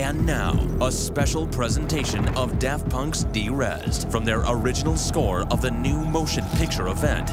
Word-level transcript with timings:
And 0.00 0.24
now, 0.24 0.58
a 0.80 0.90
special 0.90 1.46
presentation 1.46 2.26
of 2.28 2.58
Daft 2.58 2.88
Punk's 2.88 3.24
Derezzed 3.24 4.10
from 4.10 4.24
their 4.24 4.42
original 4.48 4.96
score 4.96 5.42
of 5.52 5.60
the 5.60 5.70
new 5.70 6.02
motion 6.06 6.42
picture 6.56 6.88
event. 6.88 7.30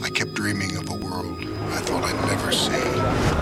I 0.00 0.10
kept 0.14 0.34
dreaming 0.34 0.76
of 0.76 0.88
a 0.90 0.94
world 0.94 1.40
I 1.72 1.80
thought 1.80 2.04
I'd 2.04 2.26
never 2.28 2.52
see. 2.52 3.41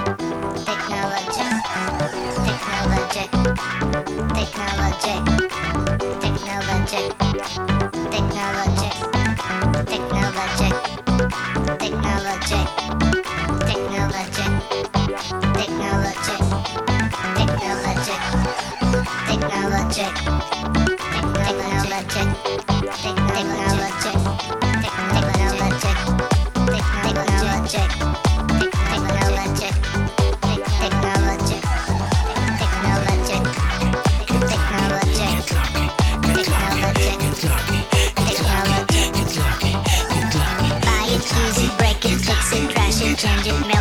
technologic, 4.71 5.19
technologic, 6.21 7.11
technologic, 9.89 10.75
technologic, 11.79 12.67
technologic, 19.27 21.10
change 43.21 43.45
it, 43.45 43.80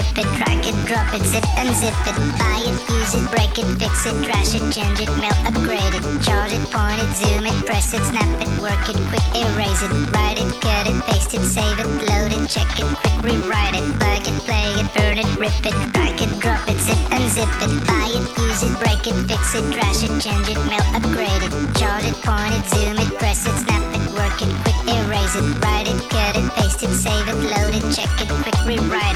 rip 0.00 0.24
it, 0.24 0.28
drag 0.40 0.64
it, 0.64 0.76
drop 0.88 1.12
it, 1.12 1.22
zip 1.28 1.44
unzip 1.60 1.92
it, 2.08 2.16
buy 2.40 2.60
it, 2.64 2.76
use 2.88 3.12
it, 3.12 3.24
break 3.28 3.52
it, 3.60 3.68
fix 3.76 4.06
it, 4.08 4.16
trash 4.24 4.54
it, 4.56 4.64
change 4.72 5.00
it, 5.00 5.12
mail, 5.20 5.36
upgrade 5.44 5.92
it, 5.92 6.04
chart 6.24 6.52
it, 6.52 6.64
point 6.72 6.96
it, 6.96 7.10
zoom 7.20 7.44
it, 7.44 7.58
press 7.66 7.92
it, 7.92 8.02
snap 8.08 8.32
it, 8.40 8.48
work 8.64 8.80
it, 8.88 8.96
quick 9.12 9.26
erase 9.36 9.82
it, 9.84 9.92
write 10.16 10.40
it, 10.40 10.48
cut 10.64 10.88
it, 10.88 10.96
paste 11.04 11.34
it, 11.34 11.44
save 11.44 11.78
it, 11.78 11.88
load 12.08 12.32
it, 12.32 12.48
check 12.48 12.70
it, 12.80 12.88
quick 13.00 13.16
rewrite 13.20 13.76
it, 13.76 13.84
plug 14.00 14.24
it, 14.24 14.36
play 14.48 14.68
it, 14.80 14.88
burn 14.96 15.18
it, 15.20 15.28
rip 15.36 15.60
it, 15.68 15.76
drag 15.92 16.16
it, 16.16 16.32
drop 16.40 16.64
it, 16.68 16.78
zip 16.80 17.00
unzip 17.12 17.52
it, 17.60 17.72
buy 17.84 18.08
it, 18.08 18.24
use 18.40 18.62
it, 18.64 18.72
break 18.80 19.04
it, 19.04 19.16
fix 19.28 19.54
it, 19.54 19.64
trash 19.74 20.00
it, 20.00 20.12
change 20.24 20.48
it, 20.48 20.60
mail, 20.64 20.86
upgrade 20.96 21.44
it, 21.44 21.52
chart 21.76 22.04
it, 22.08 22.16
point 22.24 22.56
it, 22.56 22.64
zoom 22.72 22.96
it, 22.96 23.12
press 23.20 23.44
it, 23.44 23.56
snap 23.68 23.84
it, 23.92 24.04
work 24.16 24.38
it, 24.40 24.52
quick 24.64 24.80
erase 24.96 25.36
it, 25.36 25.44
write 25.60 25.88
it, 25.92 26.00
cut 26.08 26.36
it, 26.40 26.48
paste 26.56 26.82
it, 26.82 26.92
save 26.96 27.28
it, 27.28 27.36
load 27.52 27.74
it, 27.76 27.84
check 27.92 28.10
it, 28.24 28.30
quick 28.40 28.60
rewrite 28.64 29.09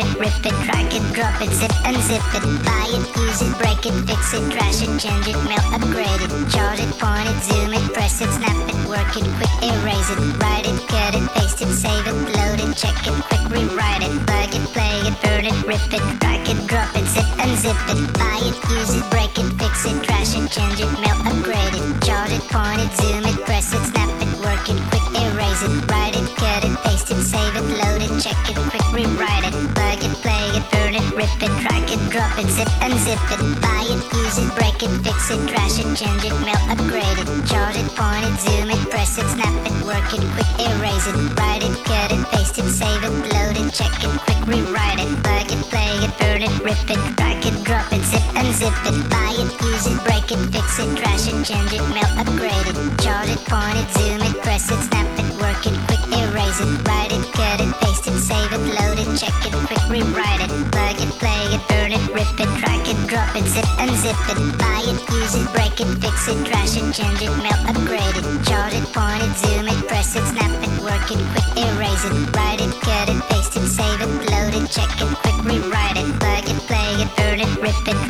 it, 0.00 0.08
rip 0.18 0.34
it, 0.44 0.56
drag 0.64 0.88
it, 0.92 1.04
drop 1.12 1.36
it, 1.40 1.50
zip 1.52 1.70
unzip 1.84 2.24
it, 2.32 2.44
buy 2.64 2.86
it, 2.88 3.04
use 3.20 3.42
it, 3.44 3.52
break 3.60 3.84
it, 3.84 3.94
fix 4.08 4.32
it, 4.32 4.44
trash 4.50 4.80
it, 4.82 4.90
change 4.98 5.28
it, 5.28 5.38
mail, 5.44 5.60
upgrade 5.76 6.22
it, 6.24 6.32
chart 6.48 6.80
it, 6.80 6.90
point 6.96 7.28
it, 7.28 7.38
zoom 7.44 7.72
it, 7.72 7.84
press 7.92 8.20
it, 8.20 8.30
snap 8.32 8.56
it, 8.68 8.80
work 8.88 9.12
it, 9.16 9.26
quick 9.36 9.54
erase 9.60 10.10
it, 10.10 10.20
write 10.40 10.66
it, 10.66 10.78
cut 10.88 11.14
it, 11.14 11.26
paste 11.36 11.60
it, 11.60 11.72
save 11.72 12.06
it, 12.06 12.16
load 12.36 12.60
it, 12.60 12.72
check 12.76 12.96
it, 13.06 13.14
quick 13.28 13.44
rewrite 13.52 14.02
it, 14.02 14.14
plug 14.26 14.52
it, 14.54 14.64
play 14.72 14.96
it, 15.04 15.14
burn 15.22 15.44
it, 15.44 15.58
rip 15.68 15.84
it, 15.92 16.04
drag 16.20 16.48
it, 16.48 16.58
drop 16.66 16.90
it, 16.96 17.06
zip 17.06 17.28
unzip 17.38 17.78
it, 17.92 18.00
buy 18.16 18.40
it, 18.40 18.56
use 18.72 18.94
it, 18.96 19.04
break 19.10 19.32
it, 19.36 19.48
fix 19.60 19.84
it, 19.84 19.96
trash 20.04 20.32
it, 20.36 20.48
change 20.50 20.80
it, 20.80 20.90
mail, 21.00 21.18
upgrade 21.28 21.74
it, 21.76 21.84
chart 22.02 22.30
it, 22.32 22.42
point 22.48 22.80
it, 22.80 22.90
zoom 22.96 23.24
it, 23.24 23.38
press 23.44 23.72
it, 23.72 23.82
snap 23.92 24.08
it, 24.19 24.19
work 24.50 24.68
it, 24.68 24.80
quick 24.90 25.06
erase 25.14 25.62
it, 25.62 25.70
write 25.90 26.16
it, 26.18 26.26
cut 26.34 26.64
it, 26.66 26.74
paste 26.82 27.10
it, 27.10 27.22
save 27.22 27.54
it, 27.54 27.66
load 27.78 28.02
it, 28.02 28.12
check 28.18 28.38
it, 28.50 28.56
quick 28.70 28.86
rewrite 28.90 29.46
it, 29.46 29.54
plug 29.74 30.02
it, 30.02 30.14
play 30.24 30.46
it, 30.58 30.64
burn 30.74 30.94
it, 30.98 31.06
rip 31.14 31.30
it, 31.38 31.52
drag 31.62 31.86
it, 31.86 32.02
drop 32.10 32.34
it, 32.38 32.48
zip 32.50 32.66
unzip 32.82 33.22
it, 33.30 33.40
buy 33.62 33.84
it, 33.86 34.02
use 34.18 34.38
it, 34.42 34.50
break 34.58 34.78
it, 34.82 34.90
fix 35.06 35.30
it, 35.30 35.40
trash 35.46 35.78
it, 35.78 35.86
change 35.94 36.24
it, 36.26 36.34
mail, 36.42 36.58
upgrade 36.66 37.18
it, 37.22 37.28
chart 37.46 37.76
it, 37.78 37.86
point 37.94 38.26
it, 38.26 38.36
zoom 38.42 38.70
it, 38.74 38.82
press 38.90 39.18
it, 39.18 39.28
snap 39.30 39.54
it, 39.68 39.76
work 39.86 40.10
it, 40.10 40.24
quick 40.34 40.50
erase 40.66 41.06
it, 41.06 41.16
write 41.38 41.62
it, 41.62 41.76
cut 41.86 42.10
it, 42.10 42.22
paste 42.34 42.58
it, 42.58 42.66
save 42.66 43.04
it, 43.06 43.14
load 43.30 43.54
it, 43.54 43.70
check 43.70 43.94
it, 44.02 44.10
quick 44.26 44.40
rewrite 44.50 44.98
it, 44.98 45.10
plug 45.22 45.46
it, 45.46 45.62
play 45.70 45.94
it, 46.02 46.12
burn 46.18 46.42
it, 46.42 46.54
rip 46.66 46.90
it, 46.90 47.00
drag 47.16 47.46
it, 47.46 47.56
drop 47.62 47.86
it, 47.92 48.02
zip 48.02 48.26
it, 48.34 48.50
use 48.60 48.62
it, 48.62 49.09
it, 50.32 50.52
fix 50.52 50.78
it, 50.78 50.96
trash 50.96 51.26
it, 51.26 51.38
change 51.44 51.72
it, 51.72 51.82
mail, 51.90 52.06
upgrade 52.18 52.66
it, 52.70 52.76
chart 53.02 53.28
it, 53.28 53.40
point 53.50 53.76
it, 53.76 53.88
zoom 53.98 54.20
it, 54.22 54.36
press 54.42 54.70
it, 54.70 54.78
snap 54.86 55.06
it, 55.18 55.26
work 55.42 55.58
it, 55.66 55.74
quick 55.86 56.02
erase 56.12 56.60
it, 56.60 56.70
write 56.86 57.10
it, 57.10 57.24
cut 57.34 57.58
it, 57.58 57.70
paste 57.82 58.06
it, 58.06 58.18
save 58.18 58.52
it, 58.52 58.62
load 58.78 58.98
it, 58.98 59.10
check 59.18 59.34
it, 59.42 59.54
quick 59.66 59.82
rewrite 59.90 60.42
it, 60.44 60.52
plug 60.70 60.98
it, 61.02 61.10
play 61.18 61.42
it, 61.50 61.62
burn 61.68 61.92
it, 61.92 62.04
rip 62.14 62.30
it, 62.38 62.50
drag 62.62 62.86
it, 62.86 62.98
drop 63.10 63.34
it, 63.34 63.46
zip 63.46 63.66
unzip 63.82 64.18
it, 64.30 64.38
buy 64.58 64.82
it, 64.86 64.98
use 65.10 65.34
it, 65.34 65.46
break 65.50 65.74
it, 65.80 65.90
fix 65.98 66.28
it, 66.28 66.38
trash 66.46 66.76
it, 66.78 66.86
change 66.94 67.22
it, 67.22 67.34
mail, 67.42 67.60
upgrade 67.66 68.16
it, 68.20 68.26
chart 68.46 68.72
it, 68.74 68.86
point 68.94 69.22
it, 69.22 69.34
zoom 69.34 69.66
it, 69.66 69.80
press 69.88 70.14
it, 70.14 70.24
snap 70.30 70.52
it, 70.62 70.74
work 70.78 71.06
it, 71.10 71.20
quick 71.34 71.50
erase 71.58 72.04
it, 72.06 72.14
write 72.36 72.60
it, 72.60 72.72
cut 72.84 73.08
it, 73.10 73.18
paste 73.30 73.56
it, 73.56 73.66
save 73.66 74.00
it, 74.00 74.12
load 74.30 74.54
it, 74.54 74.66
check 74.70 74.90
it, 75.00 75.10
quick 75.22 75.38
rewrite 75.42 75.98
it, 75.98 76.08
plug 76.20 76.46
it, 76.46 76.58
play 76.70 76.90
it, 77.02 77.10
burn 77.16 77.40
it, 77.40 77.50
rip 77.58 77.82
it, 77.88 78.09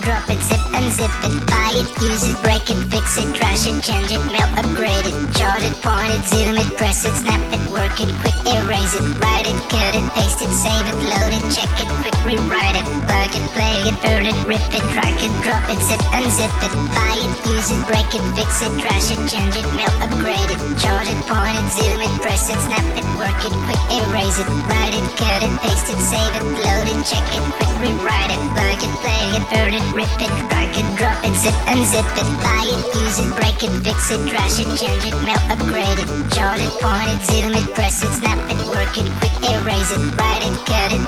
drop 0.00 0.28
it, 0.28 0.40
zip 0.40 0.60
unzip 0.72 1.12
it, 1.24 1.34
buy 1.46 1.70
it, 1.76 1.88
use 2.02 2.24
it, 2.24 2.36
break 2.42 2.64
it, 2.68 2.80
fix 2.88 3.16
it, 3.20 3.28
trash 3.36 3.68
it, 3.68 3.76
change 3.84 4.10
it, 4.10 4.22
mail, 4.32 4.48
upgrade 4.56 5.06
it, 5.06 5.16
chart 5.36 5.62
it, 5.62 5.76
point 5.84 6.10
it, 6.10 6.24
zoom 6.26 6.56
it, 6.56 6.70
press 6.76 7.04
it, 7.04 7.14
snap 7.14 7.40
it, 7.52 7.62
work 7.70 7.94
it, 8.00 8.10
quick 8.24 8.36
erase 8.48 8.96
it, 8.96 9.04
write 9.20 9.46
it, 9.46 9.60
cut 9.68 9.94
it, 9.94 10.06
paste 10.16 10.40
it, 10.40 10.50
save 10.50 10.86
it, 10.88 10.98
load 11.06 11.32
it, 11.36 11.44
check 11.52 11.70
it, 11.78 11.88
quick 12.00 12.16
rewrite 12.24 12.76
it, 12.76 12.86
plug 13.06 13.30
it, 13.30 13.44
play 13.54 13.76
it, 13.86 13.96
burn 14.02 14.24
it, 14.26 14.36
rip 14.48 14.64
it, 14.72 14.84
drag 14.90 15.16
it, 15.20 15.32
drop 15.44 15.64
it, 15.68 15.80
zip 15.84 16.02
unzip 16.16 16.52
it, 16.64 16.72
buy 16.96 17.14
it, 17.20 17.32
use 17.46 17.70
it, 17.70 17.80
break 17.86 18.10
it, 18.10 18.24
fix 18.34 18.64
it, 18.64 18.72
trash 18.80 19.12
it, 19.12 19.20
change 19.28 19.54
it, 19.54 19.68
mail, 19.76 19.92
upgrade 20.00 20.49
it, 20.49 20.49
chart 20.80 21.04
it, 21.04 21.20
point 21.28 21.56
it, 21.60 21.68
zoom 21.76 22.00
it, 22.00 22.14
press 22.24 22.48
it, 22.48 22.56
snap 22.64 22.84
it, 22.96 23.04
work 23.20 23.36
it, 23.44 23.52
quick 23.68 23.82
erase 24.00 24.40
it, 24.40 24.48
write 24.64 24.96
it, 24.96 25.06
cut 25.20 25.44
it, 25.44 25.52
paste 25.60 25.92
it, 25.92 26.00
save 26.00 26.34
it, 26.40 26.44
load 26.64 26.88
it, 26.88 27.00
check 27.04 27.24
it, 27.36 27.44
quick 27.60 27.72
rewrite 27.84 28.32
it, 28.32 28.40
plug 28.56 28.80
it, 28.80 28.92
play 29.04 29.24
it, 29.36 29.44
burn 29.52 29.72
it, 29.76 29.84
rip 29.92 30.08
it, 30.20 30.32
drag 30.48 30.72
it, 30.72 30.88
drop 30.96 31.20
it, 31.24 31.36
zip 31.36 31.56
unzip 31.68 32.08
it, 32.16 32.28
buy 32.40 32.64
it, 32.64 32.80
use 32.96 33.18
it, 33.20 33.30
break 33.36 33.60
it, 33.60 33.72
fix 33.84 34.10
it, 34.10 34.20
trash 34.28 34.56
it, 34.60 34.68
change 34.80 35.04
it, 35.04 35.16
melt, 35.24 35.44
upgrade 35.52 36.00
it, 36.00 36.08
chart 36.32 36.60
it, 36.60 36.72
point 36.80 37.08
it, 37.12 37.20
zoom 37.28 37.52
it, 37.52 37.68
press 37.76 38.00
it, 38.02 38.12
snap 38.16 38.40
it, 38.48 38.60
work 38.72 38.92
it, 38.96 39.08
quick 39.20 39.36
erase 39.52 39.92
it, 39.92 40.02
write 40.16 40.44
it, 40.48 40.56
cut 40.64 40.92
it, 40.96 40.99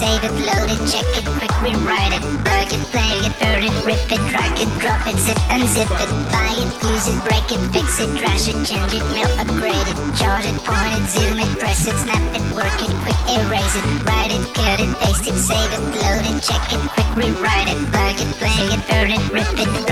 save 0.00 0.24
it, 0.24 0.32
load 0.48 0.70
it, 0.72 0.80
check 0.88 1.04
it, 1.12 1.26
quick 1.36 1.52
rewrite 1.60 2.16
it, 2.16 2.24
plug 2.40 2.72
it, 2.72 2.80
play 2.88 3.20
it, 3.20 3.34
burn 3.36 3.60
it, 3.68 3.76
rip 3.84 4.00
it, 4.08 4.22
drag 4.32 4.56
it, 4.56 4.70
drop 4.80 5.04
it, 5.04 5.16
zip 5.20 5.36
unzip 5.52 5.92
it, 5.92 6.10
buy 6.32 6.56
it, 6.56 6.72
use 6.88 7.06
it, 7.12 7.20
break 7.28 7.44
it, 7.52 7.60
fix 7.68 8.00
it, 8.00 8.08
trash 8.16 8.48
it, 8.48 8.56
change 8.64 8.94
it, 8.96 9.04
mail, 9.12 9.28
upgrade 9.36 9.88
it, 9.92 9.98
chart 10.16 10.44
it, 10.48 10.56
point 10.64 10.96
it, 10.96 11.04
zoom 11.04 11.36
it, 11.44 11.52
press 11.60 11.84
it, 11.86 11.96
snap 12.00 12.24
it, 12.32 12.44
work 12.56 12.80
it, 12.80 12.92
quick 13.04 13.20
erase 13.36 13.76
it, 13.76 13.84
write 14.08 14.32
it, 14.32 14.44
cut 14.56 14.80
it, 14.80 14.90
paste 15.04 15.28
it, 15.28 15.36
save 15.36 15.72
it, 15.76 15.84
load 16.00 16.24
it, 16.24 16.38
check 16.40 16.64
it, 16.72 16.80
quick 16.96 17.10
rewrite 17.20 17.68
it, 17.68 17.80
plug 17.92 18.16
it, 18.24 18.30
play 18.40 18.60
it, 18.72 18.80
burn 18.88 19.10
it, 19.12 19.24
rip 19.28 19.52
it, 19.60 19.89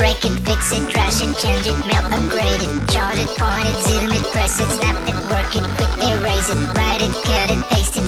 break 0.00 0.24
it, 0.24 0.32
fix 0.48 0.72
it, 0.72 0.88
trash 0.88 1.20
it, 1.20 1.36
change 1.36 1.66
it, 1.66 1.76
mail, 1.84 2.00
upgrade 2.08 2.62
it, 2.64 2.72
chart 2.88 3.18
it, 3.20 3.28
point 3.36 3.68
it, 3.68 3.76
zoom 3.84 4.10
it, 4.10 4.24
press 4.32 4.58
it, 4.58 4.68
snap 4.80 4.96
it, 5.04 5.18
work 5.28 5.52
it, 5.52 5.64
quick 5.76 5.92
erase 6.08 6.48
it, 6.48 6.56
write 6.72 7.02
it, 7.04 7.12
cut 7.20 7.50
it, 7.52 7.59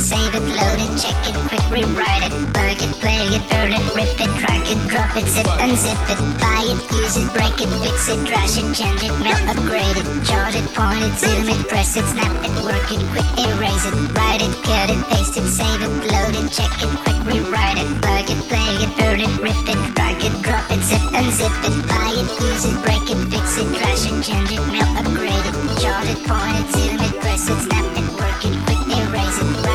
save 0.02 0.34
it, 0.34 0.43
load 0.43 0.81
it, 0.82 0.93
check 0.99 1.14
it, 1.31 1.37
quick 1.46 1.62
rewrite 1.70 2.26
it, 2.26 2.34
plug 2.50 2.75
it, 2.82 2.93
play 2.99 3.22
it, 3.22 3.43
burn 3.46 3.70
it, 3.70 3.87
rip 3.94 4.10
it, 4.19 4.32
drag 4.43 4.66
it, 4.66 4.81
drop 4.90 5.14
it, 5.14 5.26
zip 5.31 5.46
unzip 5.62 5.94
it, 6.10 6.19
buy 6.43 6.66
it, 6.66 6.78
use 6.90 7.16
it, 7.22 7.31
break 7.31 7.54
it, 7.62 7.70
fix 7.87 8.10
it, 8.10 8.19
trash 8.26 8.58
it, 8.58 8.66
change 8.75 9.02
it, 9.06 9.14
mail, 9.22 9.38
upgrade 9.46 9.94
it, 9.94 10.06
chart 10.26 10.58
it, 10.58 10.66
point 10.75 11.06
it, 11.06 11.14
zoom 11.14 11.46
it, 11.46 11.62
press 11.70 11.94
it, 11.96 12.06
snap 12.10 12.34
it, 12.43 12.50
work 12.66 12.82
it, 12.90 12.99
quick 13.14 13.31
erase 13.46 13.87
it, 13.87 13.94
write 14.10 14.43
it, 14.43 14.50
cut 14.66 14.90
it, 14.90 14.99
paste 15.06 15.38
it, 15.38 15.46
save 15.46 15.82
it, 15.87 15.93
load 16.10 16.34
it, 16.34 16.50
check 16.50 16.75
it, 16.82 16.90
quick 17.06 17.20
rewrite 17.22 17.78
it, 17.78 17.88
plug 18.02 18.26
it, 18.26 18.40
play 18.50 18.75
it, 18.82 18.90
burn 18.98 19.22
it, 19.22 19.32
rip 19.38 19.62
it, 19.70 19.78
drag 19.94 20.19
it, 20.19 20.34
drop 20.43 20.66
it, 20.75 20.82
zip 20.82 21.05
unzip 21.14 21.55
it, 21.62 21.76
buy 21.87 22.10
it, 22.10 22.26
use 22.43 22.66
it, 22.66 22.76
break 22.82 23.06
it, 23.06 23.20
fix 23.31 23.55
it, 23.55 23.70
trash 23.78 24.02
it, 24.10 24.19
change 24.26 24.50
it, 24.50 24.62
mail, 24.66 24.90
upgrade 24.98 25.46
it, 25.46 25.56
chart 25.78 26.10
it, 26.10 26.19
point 26.26 26.58
it, 26.58 26.66
zoom 26.75 26.98
it, 26.98 27.14
press 27.22 27.46
it, 27.46 27.58
snap 27.70 27.87
it, 27.94 28.06
work 28.19 28.43
it, 28.43 28.55
quick 28.66 28.82
erase 28.98 29.38
it, 29.38 29.71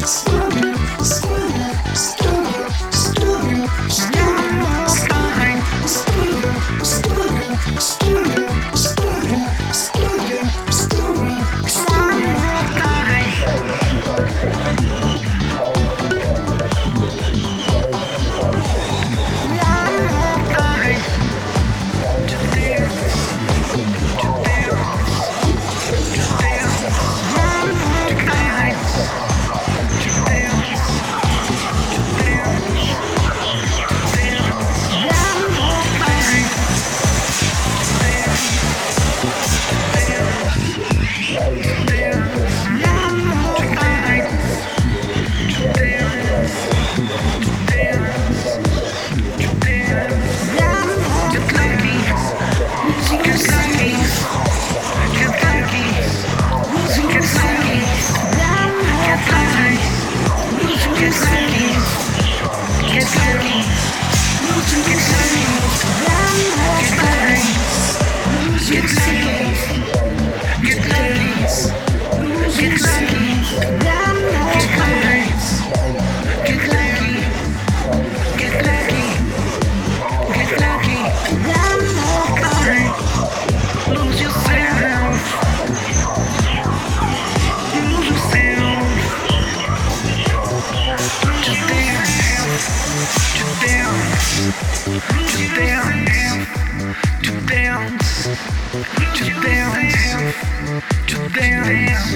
Beats. 0.00 0.39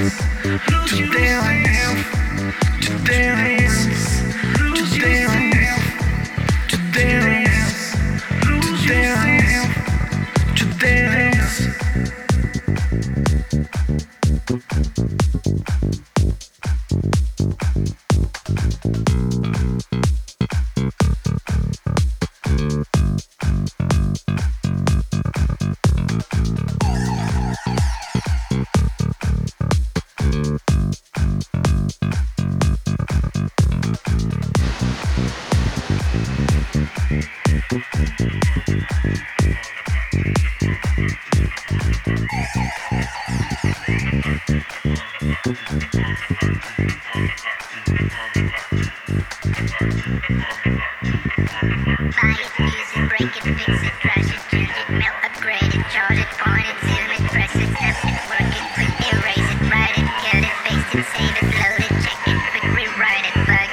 To 0.04 1.08
dance, 1.12 1.66
am, 1.66 2.52
today 2.82 3.63
it, 61.54 61.80
it, 61.80 61.88
check 62.02 62.18
it, 62.26 62.38
quick 62.50 62.64
rewrite 62.74 63.24
it, 63.24 63.63